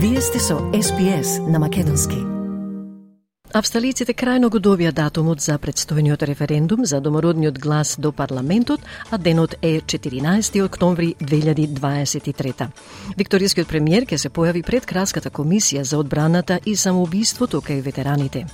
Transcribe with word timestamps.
Вие 0.00 0.20
сте 0.20 0.38
со 0.38 0.58
СПС 0.82 1.40
на 1.48 1.58
Македонски. 1.58 2.16
Австралиците 3.52 4.14
крајно 4.14 4.46
го 4.46 4.60
добија 4.62 4.92
датумот 4.94 5.40
за 5.42 5.56
предстојниот 5.58 6.22
референдум 6.22 6.84
за 6.86 7.00
домородниот 7.00 7.58
глас 7.58 7.96
до 7.98 8.12
парламентот, 8.12 8.80
а 9.10 9.18
денот 9.18 9.56
е 9.62 9.80
14 9.80 10.62
октомври 10.64 11.14
2023. 11.20 12.68
Викторискиот 13.16 13.66
премиер 13.68 14.06
ќе 14.06 14.16
се 14.22 14.30
појави 14.30 14.62
пред 14.62 14.86
Краската 14.86 15.30
комисија 15.30 15.82
за 15.82 15.98
одбраната 15.98 16.60
и 16.64 16.76
самоубиството 16.76 17.58
кај 17.58 17.82
ветераните. 17.82 18.46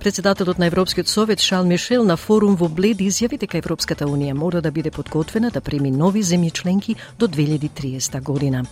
Председателот 0.00 0.58
на 0.58 0.66
Европскиот 0.66 1.08
совет 1.08 1.40
Шал 1.40 1.64
Мишел 1.64 2.04
на 2.04 2.16
форум 2.16 2.56
во 2.56 2.68
Блед 2.68 3.00
изјави 3.00 3.40
дека 3.40 3.58
Европската 3.58 4.04
унија 4.04 4.36
мора 4.36 4.60
да 4.60 4.70
биде 4.70 4.90
подготвена 4.90 5.50
да 5.50 5.60
прими 5.60 5.90
нови 5.90 6.22
земји 6.22 6.52
членки 6.52 6.96
до 7.18 7.26
2030 7.28 8.20
година. 8.22 8.66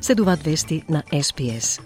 Следуваат 0.00 0.44
вести 0.46 0.84
на 0.88 1.04
СПС. 1.22 1.80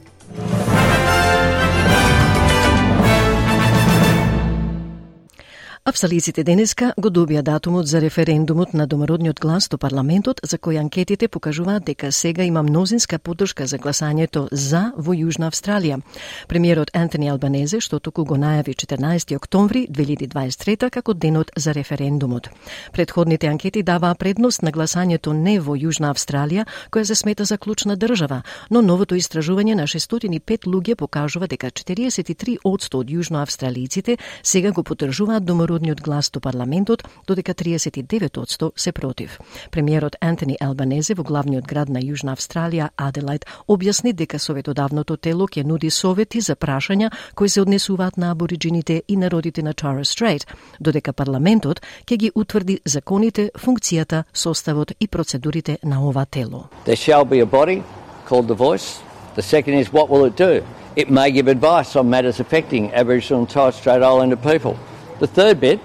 Австралиците 5.90 6.44
денеска 6.46 6.92
го 7.02 7.10
добија 7.10 7.40
датумот 7.42 7.88
за 7.90 7.98
референдумот 8.00 8.74
на 8.78 8.84
домородниот 8.86 9.40
глас 9.42 9.66
до 9.68 9.78
парламентот, 9.78 10.38
за 10.46 10.54
кој 10.56 10.78
анкетите 10.78 11.26
покажуваат 11.28 11.82
дека 11.84 12.12
сега 12.12 12.44
има 12.46 12.62
мнозинска 12.62 13.18
поддршка 13.18 13.66
за 13.66 13.78
гласањето 13.78 14.46
за 14.52 14.92
во 14.96 15.10
Јужна 15.18 15.48
Австралија. 15.50 15.98
Премиерот 16.46 16.92
Антони 16.94 17.26
Албанезе, 17.28 17.80
што 17.80 17.98
току 17.98 18.22
го 18.24 18.38
најави 18.38 18.76
14 18.78 19.34
октомври 19.34 19.88
2023 19.90 20.90
како 20.90 21.14
денот 21.14 21.50
за 21.56 21.74
референдумот. 21.74 22.48
Предходните 22.92 23.50
анкети 23.50 23.82
даваа 23.82 24.14
предност 24.14 24.62
на 24.62 24.70
гласањето 24.70 25.32
не 25.32 25.58
во 25.58 25.74
Јужна 25.74 26.14
Австралија, 26.14 26.68
која 26.92 27.04
се 27.04 27.14
смета 27.14 27.44
за 27.44 27.58
клучна 27.58 27.96
држава, 27.96 28.42
но 28.70 28.82
новото 28.82 29.18
истражување 29.18 29.74
на 29.74 29.88
605 29.90 30.70
луѓе 30.70 30.94
покажува 30.94 31.50
дека 31.50 31.66
43% 31.66 32.94
од 32.94 33.10
јужноавстралиците 33.10 34.18
сега 34.42 34.70
го 34.70 34.82
поддржуваат 34.82 35.44
домородниот 35.44 35.79
народниот 35.80 36.00
глас 36.00 36.30
до 36.30 36.40
парламентот, 36.40 37.04
додека 37.26 37.54
39% 37.54 38.72
се 38.76 38.92
против. 38.92 39.38
Премиерот 39.70 40.16
Антони 40.20 40.56
Албанезе 40.60 41.14
во 41.14 41.22
главниот 41.22 41.66
град 41.66 41.88
на 41.88 42.00
Јужна 42.00 42.36
Австралија, 42.36 42.90
Аделајд, 42.96 43.46
објасни 43.68 44.12
дека 44.12 44.38
советодавното 44.38 45.16
тело 45.16 45.46
ќе 45.48 45.64
нуди 45.64 45.90
совети 45.90 46.40
за 46.40 46.56
прашања 46.56 47.10
кои 47.34 47.48
се 47.48 47.60
однесуваат 47.62 48.16
на 48.16 48.30
абориджините 48.30 49.02
и 49.08 49.16
народите 49.16 49.62
на 49.62 49.74
Torres 49.74 50.12
Стрейт, 50.12 50.46
додека 50.80 51.12
парламентот 51.12 51.80
ќе 52.06 52.16
ги 52.16 52.30
утврди 52.34 52.80
законите, 52.84 53.50
функцијата, 53.56 54.24
составот 54.34 54.92
и 55.00 55.08
процедурите 55.08 55.78
на 55.84 56.02
ова 56.08 56.26
тело. 56.26 56.68
There 56.84 56.96
shall 56.96 57.24
be 57.24 57.40
a 57.40 57.46
body 57.46 57.82
called 58.28 58.48
the 58.48 58.54
Voice. 58.54 59.00
The 59.36 59.42
second 59.42 59.74
is 59.80 59.92
what 59.92 60.10
will 60.10 60.24
it 60.24 60.36
do? 60.36 60.62
It 60.96 61.08
may 61.08 61.30
give 61.30 61.46
advice 61.48 61.94
on 61.96 62.10
matters 62.10 62.40
affecting 62.40 62.92
Aboriginal 62.92 63.40
and 63.40 63.48
Torres 63.48 63.76
Strait 63.76 64.02
Islander 64.02 64.36
people. 64.36 64.74
The 65.19 65.27
third 65.27 65.59
bit, 65.59 65.79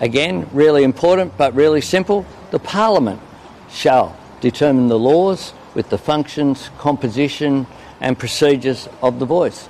again, 0.00 0.46
really 0.52 0.84
important 0.84 1.36
but 1.36 1.54
really 1.54 1.80
simple 1.80 2.24
the 2.50 2.58
Parliament 2.58 3.20
shall 3.70 4.16
determine 4.40 4.88
the 4.88 4.98
laws 4.98 5.52
with 5.74 5.90
the 5.90 5.98
functions, 5.98 6.70
composition, 6.78 7.66
and 8.00 8.18
procedures 8.18 8.88
of 9.02 9.18
the 9.18 9.26
voice. 9.26 9.68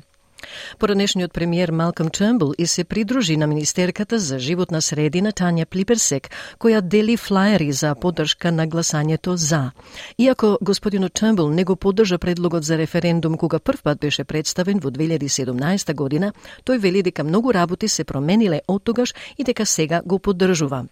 Поранешниот 0.79 1.33
премиер 1.33 1.71
Малком 1.71 2.09
Чембл 2.09 2.51
и 2.57 2.67
се 2.67 2.83
придружи 2.83 3.37
на 3.37 3.47
министерката 3.47 4.19
за 4.19 4.39
животна 4.39 4.81
средина 4.81 5.31
Тања 5.31 5.65
Плиперсек, 5.65 6.29
која 6.59 6.81
дели 6.81 7.17
флаери 7.17 7.71
за 7.71 7.95
поддршка 7.95 8.51
на 8.51 8.67
гласањето 8.67 9.35
за. 9.35 9.71
Иако 10.17 10.57
господинот 10.61 11.13
Чембл 11.13 11.49
не 11.49 11.63
го 11.63 11.75
поддржа 11.75 12.17
предлогот 12.17 12.63
за 12.63 12.77
референдум 12.77 13.37
кога 13.37 13.59
првпат 13.59 13.99
беше 13.99 14.23
представен 14.23 14.79
во 14.79 14.91
2017 14.91 15.93
година, 15.93 16.33
тој 16.65 16.77
вели 16.79 17.01
дека 17.03 17.23
многу 17.23 17.53
работи 17.53 17.87
се 17.87 18.03
промениле 18.03 18.61
од 18.67 18.83
тогаш 18.83 19.13
и 19.37 19.43
дека 19.43 19.65
сега 19.65 20.01
го 20.05 20.19
поддржува. 20.19 20.85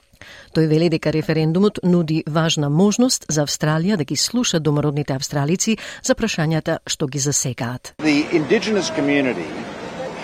Тој 0.55 0.67
вели 0.67 0.89
дека 0.89 1.13
референдумот 1.13 1.79
нуди 1.83 2.23
важна 2.27 2.69
можност 2.69 3.25
за 3.29 3.43
Австралија 3.43 3.97
да 3.97 4.03
ги 4.03 4.15
слуша 4.15 4.59
домородните 4.59 5.13
австралици 5.13 5.77
за 6.03 6.15
прашањата 6.15 6.77
што 6.87 7.07
ги 7.07 7.19
засекаат. 7.19 7.93
The 7.99 8.25
indigenous 8.31 8.89
community 8.95 9.49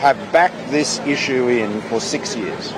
have 0.02 0.18
backed 0.32 0.72
this 0.72 1.00
issue 1.06 1.48
in 1.48 1.82
for 1.90 2.00
six 2.00 2.36
years. 2.36 2.74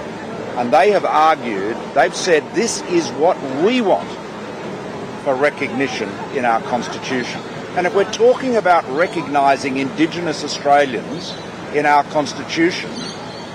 And 0.58 0.72
they 0.72 0.92
have 0.92 1.06
argued, 1.06 1.78
they've 1.94 2.16
said 2.16 2.44
this 2.54 2.82
is 2.92 3.09
what 3.12 3.38
we 3.64 3.82
want 3.82 4.09
for 5.24 5.36
recognition 5.36 6.09
in 6.36 6.46
our 6.46 6.62
constitution. 6.62 7.42
And 7.78 7.88
if 7.88 7.96
we're 7.96 8.12
talking 8.12 8.58
about 8.58 8.84
recognising 8.90 9.78
Indigenous 9.78 10.44
Australians 10.44 11.34
in 11.74 11.86
our 11.86 12.03
constitution, 12.06 12.90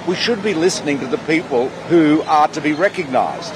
we 0.06 0.14
should 0.14 0.42
be 0.42 0.54
listening 0.54 1.00
to 1.00 1.06
the 1.06 1.18
people 1.18 1.68
who 1.88 2.22
are 2.22 2.48
to 2.48 2.60
be 2.60 2.72
recognised. 2.72 3.54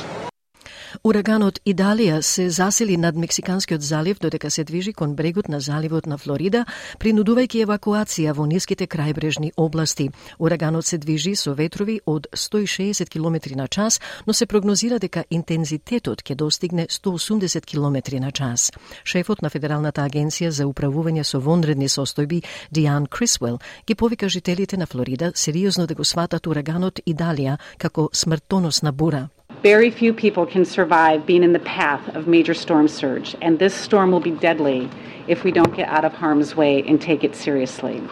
Ураганот 1.01 1.63
Идалија 1.65 2.19
се 2.21 2.51
засили 2.53 2.97
над 3.01 3.17
Мексиканскиот 3.17 3.81
залив 3.81 4.19
додека 4.21 4.51
се 4.51 4.65
движи 4.65 4.93
кон 4.93 5.15
брегот 5.17 5.49
на 5.49 5.61
заливот 5.61 6.07
на 6.07 6.19
Флорида, 6.19 6.67
принудувајќи 7.01 7.63
евакуација 7.65 8.35
во 8.37 8.45
ниските 8.45 8.85
крајбрежни 8.85 9.49
области. 9.57 10.11
Ураганот 10.39 10.85
се 10.85 10.99
движи 10.99 11.33
со 11.37 11.55
ветрови 11.55 12.01
од 12.05 12.27
160 12.37 13.09
км 13.09 13.57
на 13.57 13.69
час, 13.69 14.01
но 14.27 14.33
се 14.33 14.47
прогнозира 14.47 14.99
дека 14.99 15.25
интензитетот 15.31 16.21
ќе 16.21 16.35
достигне 16.35 16.87
180 16.91 17.65
км 17.65 18.21
на 18.21 18.31
час. 18.31 18.71
Шефот 19.05 19.41
на 19.41 19.49
Федералната 19.49 20.05
агенција 20.05 20.49
за 20.51 20.69
управување 20.69 21.25
со 21.25 21.41
вонредни 21.41 21.89
состојби, 21.89 22.45
Диан 22.71 23.07
Крисвел, 23.07 23.59
ги 23.87 23.95
повика 23.95 24.29
жителите 24.29 24.77
на 24.77 24.87
Флорида 24.87 25.33
сериозно 25.35 25.87
да 25.87 25.95
го 25.95 26.05
сватат 26.05 26.47
ураганот 26.47 27.01
Идалија 27.07 27.57
како 27.79 28.11
смртоносна 28.13 28.93
бура. 28.93 29.31
Very 29.63 29.91
few 29.91 30.15
people 30.15 30.47
can 30.47 30.65
survive 30.65 31.27
being 31.27 31.43
in 31.43 31.53
the 31.53 31.59
path 31.59 32.09
of 32.17 32.27
major 32.27 32.55
storm 32.55 32.89
surge, 32.89 33.37
and 33.43 33.59
this 33.59 33.75
storm 33.75 34.11
will 34.11 34.21
be 34.21 34.31
deadly 34.31 34.89
if 35.29 35.45
we 35.45 35.53
don't 35.53 35.77
get 35.77 35.87
out 35.91 36.07
of 36.07 36.15
harm's 36.15 36.57
way 36.57 36.83
and 36.83 36.99
take 36.99 37.25
it 37.25 37.37
seriously. 37.37 38.03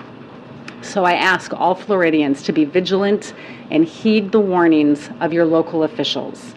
So 0.82 1.04
I 1.04 1.14
ask 1.14 1.54
all 1.54 1.74
Floridians 1.74 2.42
to 2.42 2.52
be 2.52 2.66
vigilant 2.66 3.32
and 3.70 3.86
heed 3.86 4.30
the 4.30 4.40
warnings 4.40 5.08
of 5.20 5.32
your 5.32 5.46
local 5.46 5.84
officials. 5.84 6.54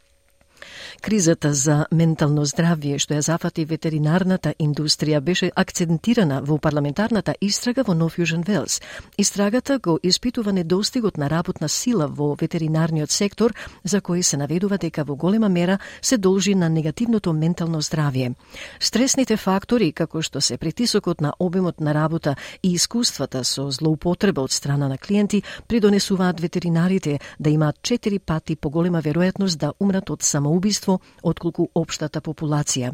Кризата 1.01 1.55
за 1.55 1.87
ментално 1.93 2.43
здравје 2.47 2.99
што 2.99 3.15
ја 3.15 3.23
зафати 3.23 3.65
ветеринарната 3.65 4.55
индустрија 4.59 5.21
беше 5.21 5.51
акцентирана 5.55 6.41
во 6.43 6.59
парламентарната 6.59 7.35
истрага 7.41 7.85
во 7.87 7.95
Нов 7.95 8.19
Јужен 8.19 8.43
Велс. 8.47 8.81
Истрагата 9.19 9.79
го 9.79 9.99
испитува 10.03 10.53
недостигот 10.53 11.17
на 11.17 11.31
работна 11.31 11.69
сила 11.69 12.09
во 12.09 12.35
ветеринарниот 12.35 13.11
сектор, 13.11 13.55
за 13.85 14.01
кој 14.01 14.23
се 14.23 14.37
наведува 14.37 14.79
дека 14.79 15.05
во 15.05 15.17
голема 15.17 15.49
мера 15.49 15.79
се 16.03 16.19
должи 16.19 16.55
на 16.55 16.69
негативното 16.69 17.33
ментално 17.33 17.83
здравје. 17.83 18.35
Стресните 18.81 19.37
фактори, 19.37 19.93
како 19.93 20.23
што 20.23 20.41
се 20.41 20.59
притисокот 20.59 21.21
на 21.21 21.33
обемот 21.39 21.81
на 21.81 21.95
работа 21.95 22.37
и 22.63 22.73
искуствата 22.73 23.45
со 23.45 23.71
злоупотреба 23.71 24.43
од 24.43 24.53
страна 24.53 24.89
на 24.89 24.99
клиенти, 24.99 25.43
придонесуваат 25.69 26.41
ветеринарите 26.41 27.19
да 27.41 27.51
имаат 27.51 27.83
четири 27.83 28.19
пати 28.19 28.57
поголема 28.57 29.03
веројатност 29.03 29.57
да 29.57 29.73
умрат 29.81 30.11
од 30.11 30.23
самоубиство 30.23 30.56
убиство 30.57 31.01
отколку 31.23 31.69
општата 31.75 32.21
популација. 32.21 32.93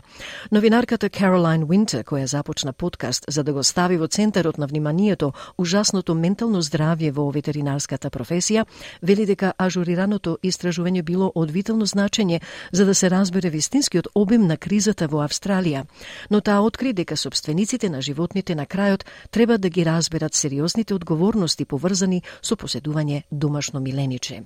Новинарката 0.50 1.08
Каролайн 1.08 1.64
Винтер, 1.68 2.04
која 2.04 2.24
започна 2.24 2.72
подкаст 2.72 3.24
за 3.28 3.42
да 3.42 3.52
го 3.52 3.62
стави 3.62 3.96
во 3.96 4.06
центарот 4.06 4.58
на 4.58 4.66
вниманието 4.66 5.32
ужасното 5.58 6.14
ментално 6.14 6.62
здравје 6.62 7.12
во 7.12 7.30
ветеринарската 7.30 8.10
професија, 8.10 8.66
вели 9.02 9.26
дека 9.26 9.52
ажурираното 9.58 10.38
истражување 10.42 11.02
било 11.02 11.32
од 11.34 11.50
витално 11.50 11.86
значење 11.86 12.40
за 12.72 12.84
да 12.84 12.94
се 12.94 13.10
разбере 13.10 13.50
вистинскиот 13.50 14.08
обем 14.14 14.46
на 14.46 14.56
кризата 14.56 15.08
во 15.08 15.22
Австралија, 15.24 15.84
но 16.30 16.40
таа 16.40 16.60
откри 16.60 16.92
дека 16.92 17.16
собствениците 17.16 17.90
на 17.90 18.02
животните 18.02 18.54
на 18.54 18.66
крајот 18.66 19.04
треба 19.30 19.58
да 19.58 19.68
ги 19.68 19.84
разберат 19.84 20.34
сериозните 20.34 20.94
одговорности 20.94 21.64
поврзани 21.64 22.22
со 22.42 22.56
поседување 22.56 23.22
домашно 23.30 23.80
милениче. 23.80 24.42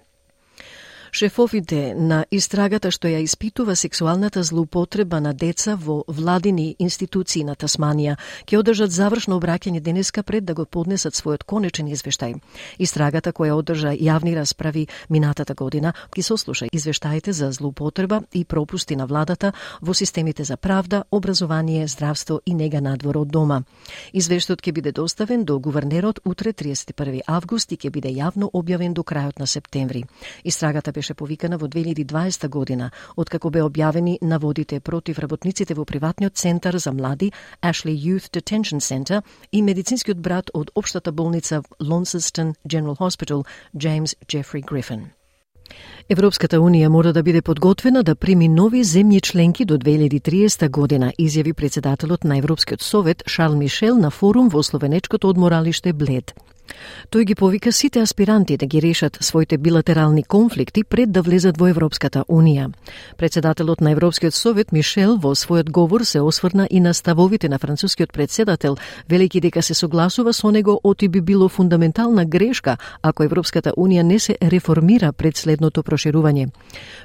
Шефовите 1.12 1.94
на 1.94 2.24
истрагата 2.30 2.90
што 2.90 3.08
ја 3.08 3.20
испитува 3.22 3.76
сексуалната 3.76 4.42
злоупотреба 4.42 5.20
на 5.20 5.32
деца 5.32 5.76
во 5.76 6.02
владини 6.08 6.74
институции 6.78 7.44
на 7.44 7.54
Тасманија 7.54 8.16
ќе 8.46 8.58
одржат 8.58 8.90
завршно 8.90 9.38
обраќање 9.38 9.80
денеска 9.80 10.22
пред 10.22 10.44
да 10.44 10.54
го 10.54 10.66
поднесат 10.66 11.14
својот 11.14 11.44
конечен 11.44 11.86
извештај. 11.86 12.34
Истрагата 12.78 13.32
која 13.32 13.54
одржа 13.54 13.94
јавни 13.94 14.34
расправи 14.34 14.86
минатата 15.08 15.54
година 15.54 15.94
ќе 16.10 16.22
сослуша 16.22 16.66
извештаите 16.72 17.32
за 17.32 17.52
злоупотреба 17.52 18.22
и 18.32 18.44
пропусти 18.44 18.96
на 18.96 19.06
владата 19.06 19.52
во 19.80 19.94
системите 19.94 20.44
за 20.44 20.56
правда, 20.56 21.04
образование, 21.10 21.86
здравство 21.86 22.40
и 22.46 22.54
нега 22.54 22.80
надвор 22.80 23.16
од 23.16 23.28
дома. 23.28 23.62
Извештајот 24.12 24.60
ќе 24.60 24.72
биде 24.72 24.92
доставен 24.92 25.44
до 25.44 25.58
гувернерот 25.58 26.20
утре 26.24 26.52
31 26.52 27.22
август 27.26 27.72
и 27.72 27.76
ќе 27.76 27.90
биде 27.90 28.10
јавно 28.10 28.50
објавен 28.52 28.92
до 28.92 29.02
крајот 29.02 29.38
на 29.38 29.46
септември. 29.46 30.04
Истрагата 30.44 30.92
беше 30.96 31.14
повикана 31.14 31.58
во 31.58 31.69
2020 31.69 32.48
година, 32.48 32.90
откако 33.16 33.50
бе 33.50 33.60
објавени 33.60 34.16
наводите 34.22 34.81
против 34.81 35.19
работниците 35.19 35.75
во 35.75 35.84
приватниот 35.84 36.37
центар 36.37 36.78
за 36.78 36.93
млади 36.93 37.32
Ashley 37.62 37.96
Youth 38.06 38.32
Detention 38.32 38.81
Center 38.81 39.22
и 39.52 39.62
медицинскиот 39.62 40.16
брат 40.16 40.50
од 40.54 40.72
општата 40.75 41.12
болница 41.12 41.62
Launceston 41.81 42.54
General 42.64 42.96
Hospital 42.96 43.44
James 43.75 44.16
Jeffrey 44.32 44.64
Griffin. 44.64 45.12
Европската 46.08 46.60
Унија 46.62 46.88
мора 46.88 47.12
да 47.12 47.22
биде 47.22 47.42
подготвена 47.42 48.02
да 48.02 48.14
прими 48.14 48.49
нови 48.49 48.84
земји 48.84 49.20
членки 49.20 49.64
до 49.64 49.78
2030 49.78 50.69
година, 50.70 51.12
изјави 51.19 51.52
председателот 51.52 52.25
на 52.25 52.38
Европскиот 52.38 52.82
совет 52.82 53.22
Шарл 53.26 53.56
Мишел 53.56 53.99
на 53.99 54.10
форум 54.10 54.49
во 54.49 54.62
словенечкото 54.62 55.28
одморалиште 55.28 55.92
Блед. 55.92 56.34
Тој 57.11 57.25
ги 57.25 57.34
повика 57.34 57.73
сите 57.73 58.00
аспиранти 58.00 58.56
да 58.56 58.67
ги 58.67 58.82
решат 58.82 59.19
своите 59.20 59.58
билатерални 59.58 60.23
конфликти 60.23 60.84
пред 60.84 61.12
да 61.12 61.23
влезат 61.23 61.58
во 61.58 61.69
Европската 61.69 62.25
Унија. 62.28 62.73
Председателот 63.17 63.81
на 63.81 63.90
Европскиот 63.90 64.34
совет 64.34 64.73
Мишел 64.73 65.17
во 65.17 65.34
својот 65.34 65.70
говор 65.70 66.05
се 66.05 66.20
осврна 66.20 66.67
и 66.70 66.81
на 66.81 66.94
ставовите 66.94 67.49
на 67.49 67.58
францускиот 67.58 68.12
председател, 68.12 68.76
велики 69.08 69.40
дека 69.40 69.62
се 69.62 69.75
согласува 69.75 70.32
со 70.32 70.50
него 70.50 70.81
оти 70.84 71.08
би 71.08 71.20
било 71.20 71.49
фундаментална 71.49 72.25
грешка 72.25 72.76
ако 73.02 73.23
Европската 73.23 73.73
Унија 73.76 74.02
не 74.02 74.19
се 74.19 74.37
реформира 74.43 75.12
пред 75.12 75.37
следното 75.37 75.82
проширување. 75.82 76.49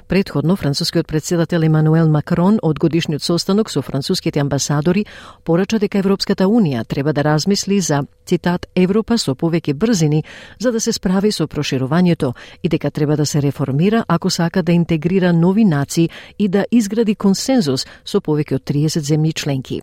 Предходно, 0.08 0.56
францускиот 0.56 1.06
председател 1.06 1.62
Емануел 1.62 2.08
Макрон 2.08 2.58
од 2.62 2.78
годишниот 2.78 3.22
состанок 3.22 3.70
со 3.70 3.82
француските 3.82 4.40
амбасадори 4.40 5.06
порача 5.44 5.78
дека 5.78 5.98
Европската 5.98 6.44
Унија 6.44 6.86
треба 6.86 7.12
да 7.12 7.24
размисли 7.24 7.80
за, 7.80 8.02
цитат, 8.26 8.66
Европа 8.74 9.18
со 9.18 9.34
повеќе 9.34 9.61
брзини 9.70 10.24
за 10.58 10.72
да 10.72 10.80
се 10.80 10.92
справи 10.92 11.30
со 11.32 11.46
проширувањето 11.46 12.34
и 12.62 12.68
дека 12.68 12.90
треба 12.90 13.16
да 13.16 13.26
се 13.26 13.42
реформира 13.42 14.04
ако 14.08 14.30
сака 14.30 14.62
да 14.62 14.72
интегрира 14.72 15.32
нови 15.32 15.64
нации 15.64 16.10
и 16.38 16.48
да 16.48 16.66
изгради 16.70 17.14
консензус 17.14 17.86
со 18.04 18.18
повеќе 18.18 18.58
од 18.58 18.64
30 18.66 19.06
земји 19.06 19.34
членки. 19.34 19.82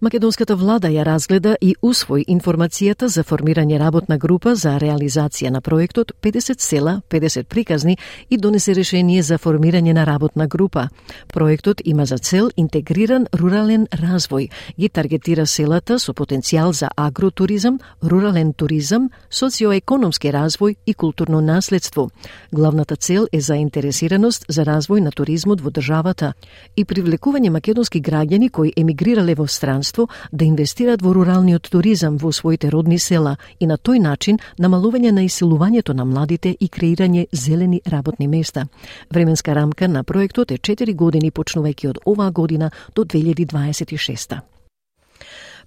Македонската 0.00 0.56
влада 0.56 0.88
ја 0.88 1.04
разгледа 1.04 1.56
и 1.60 1.74
усвои 1.82 2.24
информацијата 2.28 3.06
за 3.06 3.22
формирање 3.24 3.78
работна 3.78 4.18
група 4.18 4.54
за 4.54 4.78
реализација 4.78 5.50
на 5.50 5.60
проектот 5.60 6.12
50 6.22 6.60
села, 6.60 7.02
50 7.10 7.44
приказни 7.44 7.98
и 8.30 8.36
донесе 8.36 8.74
решение 8.74 9.22
за 9.22 9.38
формирање 9.38 9.92
на 9.92 10.06
работна 10.06 10.46
група. 10.46 10.88
Проектот 11.28 11.80
има 11.84 12.06
за 12.06 12.18
цел 12.18 12.50
интегриран 12.56 13.26
рурален 13.34 13.86
развој, 13.92 14.50
ги 14.78 14.88
таргетира 14.88 15.46
селата 15.46 15.98
со 15.98 16.12
потенцијал 16.12 16.72
за 16.72 16.88
агротуризам, 16.96 17.80
рурален 18.02 18.52
туризам, 18.52 19.10
социоекономски 19.30 20.32
развој 20.32 20.76
и 20.86 20.94
културно 20.94 21.40
наследство. 21.40 22.10
Главната 22.52 22.96
цел 22.96 23.26
е 23.32 23.40
заинтересираност 23.40 24.44
за 24.48 24.64
развој 24.64 25.00
на 25.00 25.10
туризмот 25.10 25.60
во 25.60 25.70
државата 25.70 26.32
и 26.76 26.84
привлекување 26.84 27.50
македонски 27.50 28.00
граѓани 28.02 28.50
кои 28.50 28.72
емигрирале 28.76 29.34
во 29.34 29.46
странство 29.60 30.08
да 30.32 30.44
инвестираат 30.44 31.02
во 31.04 31.12
руралниот 31.14 31.68
туризам 31.70 32.16
во 32.16 32.32
своите 32.32 32.70
родни 32.72 32.98
села 32.98 33.36
и 33.60 33.66
на 33.66 33.76
тој 33.76 34.00
начин 34.00 34.38
намалување 34.58 35.12
на 35.12 35.24
исилувањето 35.28 35.92
на 35.94 36.04
младите 36.04 36.54
и 36.60 36.68
креирање 36.68 37.26
зелени 37.32 37.82
работни 37.86 38.28
места. 38.28 38.66
Временска 39.10 39.54
рамка 39.54 39.88
на 39.88 40.04
проектот 40.04 40.50
е 40.50 40.58
4 40.58 40.94
години 40.94 41.30
почнувајќи 41.30 41.92
од 41.92 42.00
оваа 42.06 42.30
година 42.30 42.70
до 42.94 43.04
2026. 43.04 44.59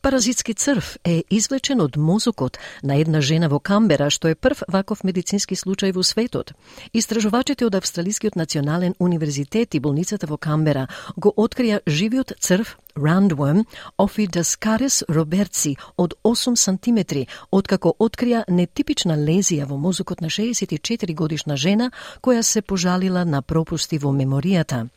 Паразитски 0.04 0.54
црв 0.54 0.98
е 1.04 1.24
извлечен 1.30 1.82
од 1.82 1.96
мозокот 1.96 2.58
на 2.84 2.98
една 3.00 3.22
жена 3.22 3.48
во 3.48 3.60
Камбера, 3.64 4.10
што 4.12 4.28
е 4.28 4.36
прв 4.36 4.66
ваков 4.68 5.04
медицински 5.08 5.56
случај 5.56 5.94
во 5.96 6.02
светот. 6.04 6.52
Истражувачите 6.92 7.64
од 7.64 7.76
Австралискиот 7.80 8.36
национален 8.36 8.96
универзитет 9.00 9.76
и 9.76 9.80
болницата 9.80 10.28
во 10.28 10.36
Камбера 10.36 10.90
го 11.16 11.32
открија 11.38 11.80
живиот 11.88 12.34
црв 12.36 12.74
roundworm 13.00 13.64
Ophidascaris 13.98 15.06
robertsi 15.08 15.78
од 15.96 16.16
8 16.24 16.60
сантиметри, 16.60 17.28
откако 17.52 17.94
открија 17.98 18.44
нетипична 18.50 19.16
лезија 19.16 19.70
во 19.72 19.78
мозокот 19.78 20.20
на 20.20 20.28
64 20.28 21.16
годишна 21.16 21.56
жена 21.56 21.92
која 22.22 22.44
се 22.44 22.62
пожалила 22.62 23.24
на 23.24 23.42
пропусти 23.42 23.98
во 23.98 24.12
меморијата. 24.12 24.90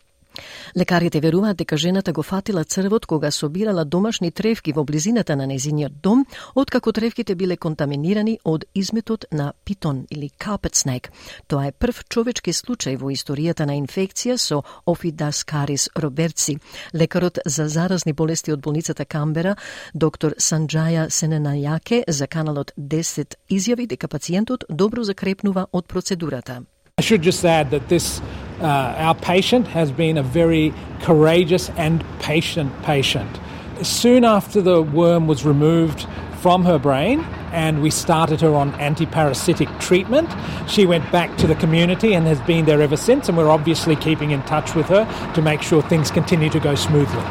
Лекарите 0.76 1.20
веруваат 1.20 1.56
дека 1.56 1.76
жената 1.76 2.12
го 2.12 2.22
фатила 2.22 2.64
црвот 2.64 3.06
кога 3.06 3.30
собирала 3.30 3.84
домашни 3.84 4.30
тревки 4.30 4.72
во 4.72 4.84
близината 4.84 5.36
на 5.36 5.46
незиниот 5.46 6.00
дом, 6.02 6.26
откако 6.54 6.92
тревките 6.92 7.34
биле 7.34 7.56
контаминирани 7.56 8.38
од 8.44 8.64
изметот 8.74 9.24
на 9.32 9.52
питон 9.64 10.06
или 10.10 10.30
carpet 10.38 10.74
snake. 10.74 11.08
Тоа 11.46 11.66
е 11.66 11.72
прв 11.72 12.04
човечки 12.08 12.52
случај 12.52 12.96
во 12.96 13.10
историјата 13.10 13.66
на 13.66 13.76
инфекција 13.76 14.36
со 14.36 14.62
Офидаскарис 14.86 15.88
робертси. 15.96 16.58
Лекарот 16.94 17.38
за 17.46 17.68
заразни 17.68 18.12
болести 18.12 18.52
од 18.52 18.60
болницата 18.60 19.04
Камбера, 19.04 19.56
доктор 19.94 20.34
Санджаја 20.38 21.08
Сененајаке 21.08 22.04
за 22.08 22.26
каналот 22.26 22.72
10 22.76 23.34
изјави 23.50 23.86
дека 23.86 24.08
пациентот 24.08 24.64
добро 24.68 25.04
закрепнува 25.04 25.66
од 25.72 25.86
процедурата. 25.86 26.62
I 26.98 27.02
should 27.02 27.20
just 27.20 27.44
add 27.44 27.72
that 27.72 27.90
this 27.90 28.22
Uh, 28.58 28.64
our 28.96 29.14
patient 29.14 29.66
has 29.68 29.92
been 29.92 30.16
a 30.16 30.22
very 30.22 30.72
courageous 31.02 31.70
and 31.76 32.02
patient 32.20 32.72
patient. 32.82 33.38
Soon 33.82 34.24
after 34.24 34.62
the 34.62 34.80
worm 34.80 35.26
was 35.26 35.44
removed 35.44 36.06
from 36.40 36.64
her 36.64 36.78
brain 36.78 37.22
and 37.52 37.82
we 37.82 37.90
started 37.90 38.40
her 38.40 38.54
on 38.54 38.72
antiparasitic 38.80 39.68
treatment, 39.78 40.30
she 40.66 40.86
went 40.86 41.12
back 41.12 41.36
to 41.36 41.46
the 41.46 41.54
community 41.56 42.14
and 42.14 42.26
has 42.26 42.40
been 42.46 42.64
there 42.64 42.80
ever 42.80 42.96
since. 42.96 43.28
And 43.28 43.36
we're 43.36 43.50
obviously 43.50 43.94
keeping 43.94 44.30
in 44.30 44.40
touch 44.44 44.74
with 44.74 44.86
her 44.86 45.04
to 45.34 45.42
make 45.42 45.60
sure 45.60 45.82
things 45.82 46.10
continue 46.10 46.48
to 46.48 46.58
go 46.58 46.74
smoothly. 46.74 47.22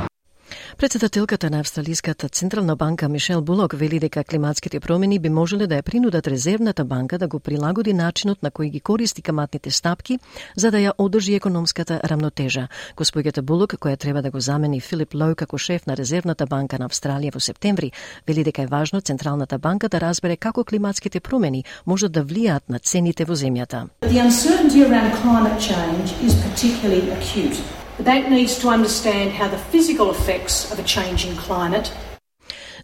Председателката 0.77 1.49
на 1.49 1.59
Австралиската 1.59 2.29
Централна 2.29 2.75
банка 2.75 3.09
Мишел 3.09 3.41
Булок 3.41 3.73
вели 3.77 3.99
дека 3.99 4.23
климатските 4.23 4.79
промени 4.79 5.19
би 5.19 5.29
можеле 5.29 5.67
да 5.67 5.77
ја 5.79 5.81
принудат 5.81 6.27
резервната 6.27 6.85
банка 6.85 7.17
да 7.17 7.27
го 7.27 7.39
прилагоди 7.39 7.93
начинот 7.93 8.43
на 8.43 8.51
кој 8.51 8.69
ги 8.69 8.79
користи 8.79 9.21
каматните 9.21 9.71
стапки 9.71 10.19
за 10.55 10.71
да 10.71 10.77
ја 10.77 10.91
одржи 10.97 11.35
економската 11.35 12.01
рамнотежа. 12.03 12.67
Господјата 12.97 13.41
Булок, 13.41 13.77
која 13.79 13.97
треба 13.97 14.21
да 14.21 14.31
го 14.31 14.39
замени 14.39 14.81
Филип 14.81 15.15
Лоу 15.15 15.35
како 15.35 15.57
шеф 15.57 15.87
на 15.87 15.95
Резервната 15.95 16.45
банка 16.45 16.79
на 16.79 16.89
Австралија 16.89 17.33
во 17.33 17.39
септември, 17.39 17.91
вели 18.27 18.43
дека 18.43 18.61
е 18.63 18.67
важно 18.67 19.01
Централната 19.01 19.57
банка 19.57 19.89
да 19.89 20.01
разбере 20.01 20.35
како 20.35 20.63
климатските 20.63 21.19
промени 21.19 21.63
можат 21.85 22.11
да 22.11 22.25
влијаат 22.25 22.67
на 22.69 22.79
цените 22.79 23.23
во 23.23 23.33
земјата. 23.35 23.87
The 24.01 24.19
uncertainty 24.19 24.83
around 24.83 25.15
climate 25.23 25.59
change 25.59 26.11
is 26.19 26.35
particularly 26.35 27.15
acute. 27.15 27.84
Bank 28.03 28.27
needs 28.27 28.59
to 28.59 28.67
understand 28.67 29.31
how 29.31 29.47
the 29.47 29.57
physical 29.57 30.11
effects 30.11 30.69
of 30.69 30.79
a 30.79 30.83
changing 30.83 31.33
climate 31.37 31.91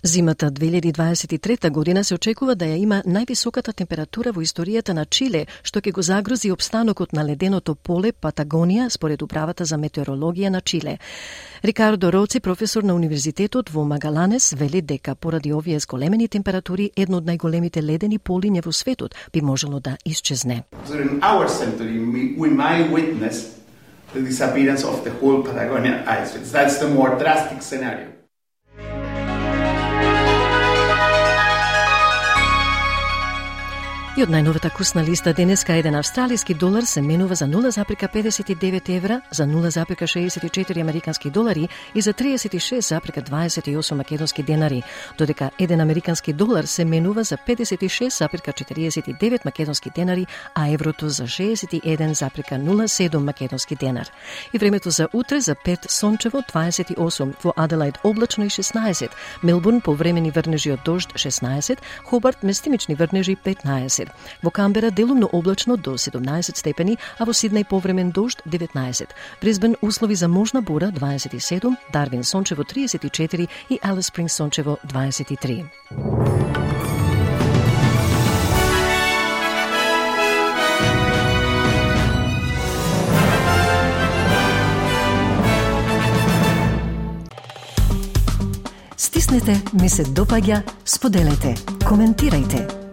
Зимата 0.03 0.51
2023 0.51 1.69
година 1.69 2.03
се 2.03 2.15
очекува 2.15 2.55
да 2.55 2.65
ја 2.65 2.77
има 2.77 3.03
највисоката 3.05 3.73
температура 3.73 4.31
во 4.31 4.41
историјата 4.41 4.93
на 4.93 5.05
Чиле, 5.05 5.45
што 5.63 5.79
ќе 5.79 5.91
го 5.91 6.01
загрози 6.01 6.51
обстанокот 6.51 7.13
на 7.13 7.21
леденото 7.23 7.75
поле 7.75 8.11
Патагонија, 8.11 8.89
според 8.89 9.21
управата 9.21 9.65
за 9.65 9.77
метеорологија 9.77 10.49
на 10.49 10.61
Чиле. 10.61 10.97
Рикардо 11.63 12.11
Роци, 12.11 12.39
професор 12.39 12.83
на 12.83 12.95
Универзитетот 12.95 13.69
во 13.69 13.85
Магаланес, 13.85 14.53
вели 14.53 14.81
дека 14.81 15.15
поради 15.15 15.53
овие 15.53 15.79
зголемени 15.79 16.27
температури, 16.27 16.91
едно 16.95 17.17
од 17.17 17.25
најголемите 17.25 17.81
ледени 17.85 18.17
полиња 18.17 18.65
во 18.65 18.71
светот 18.71 19.13
би 19.33 19.41
можело 19.41 19.79
да 19.79 19.97
исчезне. 20.05 20.63
The 24.13 24.21
disappearance 24.21 24.83
of 24.83 25.03
the 25.03 25.11
whole 25.11 25.41
Patagonian 25.43 26.07
ice. 26.07 26.33
That's 26.51 26.77
the 26.79 26.87
more 26.87 27.17
drastic 27.17 27.61
scenario. 27.61 28.20
И 34.21 34.23
од 34.23 34.29
најновата 34.29 34.69
курсна 34.69 35.01
листа 35.01 35.31
денеска 35.33 35.73
еден 35.79 35.95
австралиски 35.97 36.53
долар 36.53 36.85
се 36.85 37.01
менува 37.01 37.35
за 37.35 37.45
0,59 37.49 38.97
евра, 38.97 39.21
за 39.31 39.43
0,64 39.43 40.81
американски 40.81 41.29
долари 41.29 41.67
и 41.95 42.01
за 42.01 42.13
36,28 42.13 43.95
македонски 43.95 44.43
денари, 44.43 44.83
додека 45.17 45.49
еден 45.59 45.81
американски 45.81 46.33
долар 46.33 46.63
се 46.63 46.85
менува 46.85 47.23
за 47.23 47.37
56,49 47.37 49.45
македонски 49.45 49.89
денари, 49.95 50.27
а 50.55 50.69
еврото 50.69 51.09
за 51.09 51.23
61,07 51.23 53.17
македонски 53.17 53.75
денар. 53.75 54.07
И 54.53 54.57
времето 54.57 54.89
за 54.89 55.07
утре 55.13 55.39
за 55.39 55.55
5 55.55 55.91
сончево 55.91 56.43
28, 56.53 57.33
во 57.43 57.53
Аделаид 57.55 57.99
облачно 58.03 58.45
и 58.45 58.49
16, 58.49 59.09
Мелбурн 59.43 59.81
повремени 59.81 60.31
врнежи 60.31 60.71
од 60.71 60.79
дожд 60.85 61.13
16, 61.13 61.77
Хобарт 62.05 62.43
местимични 62.43 62.95
врнежи 62.95 63.35
15. 63.35 64.10
Во 64.43 64.51
Камбера 64.51 64.91
делумно 64.91 65.27
облачно 65.27 65.77
до 65.77 65.97
17 65.97 66.57
степени, 66.57 66.97
а 67.17 67.25
во 67.25 67.31
Сиднеј 67.31 67.65
повремен 67.65 68.11
дожд 68.11 68.41
19. 68.45 69.07
Брисбен 69.41 69.75
услови 69.81 70.15
за 70.15 70.27
можна 70.27 70.61
бура 70.61 70.91
27, 70.91 71.75
Дарвин 71.93 72.23
сончево 72.23 72.63
34 72.63 73.47
и 73.69 73.79
Алис 73.81 74.05
Спринг 74.05 74.31
сончево 74.31 74.77
23. 74.87 75.65
Стиснете, 88.97 89.61
ми 89.73 89.89
се 89.89 90.03
допаѓа, 90.03 90.61
споделете, 90.85 91.55
коментирайте. 91.87 92.80